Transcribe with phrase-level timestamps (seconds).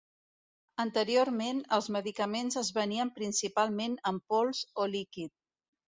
[0.83, 5.35] Anteriorment, els medicaments es venien principalment en pols o líquid.